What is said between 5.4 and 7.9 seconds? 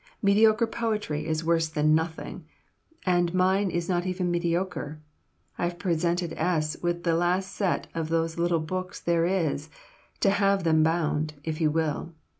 I have presented S. with the last set